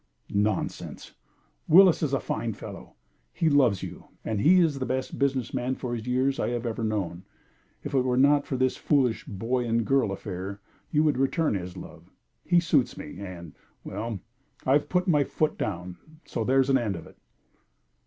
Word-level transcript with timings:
"Nonsense! 0.33 1.13
Willis 1.67 2.01
is 2.01 2.11
a 2.11 2.19
fine 2.19 2.53
fellow, 2.53 2.95
he 3.31 3.51
loves 3.51 3.83
you, 3.83 4.05
and 4.25 4.41
he 4.41 4.59
is 4.59 4.79
the 4.79 4.85
best 4.87 5.19
business 5.19 5.53
man 5.53 5.75
for 5.75 5.93
his 5.93 6.07
years 6.07 6.39
I 6.39 6.49
have 6.49 6.65
ever 6.65 6.83
known. 6.83 7.23
If 7.83 7.93
it 7.93 8.01
were 8.01 8.17
not 8.17 8.47
for 8.47 8.57
this 8.57 8.75
foolish 8.77 9.25
boy 9.25 9.63
and 9.65 9.85
girl 9.85 10.11
affair, 10.11 10.59
you 10.89 11.03
would 11.03 11.19
return 11.19 11.53
his 11.53 11.77
love. 11.77 12.09
He 12.43 12.59
suits 12.59 12.97
me, 12.97 13.19
and 13.19 13.53
well, 13.83 14.19
I 14.65 14.71
have 14.73 14.89
put 14.89 15.07
my 15.07 15.23
foot 15.23 15.55
down, 15.55 15.97
so 16.25 16.43
there's 16.43 16.71
an 16.71 16.79
end 16.79 16.95
of 16.95 17.05
it." 17.05 17.19